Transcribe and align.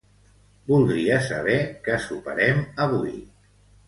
Voldria 0.69 1.19
saber 1.25 1.57
què 1.87 1.97
soparem 2.05 2.63
avui. 2.87 3.13